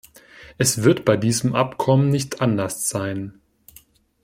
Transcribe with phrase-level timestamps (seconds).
[0.57, 3.39] Es wird bei diesem Abkommen nicht anders sein.